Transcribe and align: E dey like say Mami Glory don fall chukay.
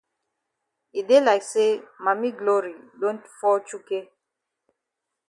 E 0.99 1.01
dey 1.07 1.21
like 1.27 1.45
say 1.53 1.69
Mami 2.03 2.29
Glory 2.39 2.75
don 3.01 3.17
fall 3.37 3.59
chukay. 3.67 4.03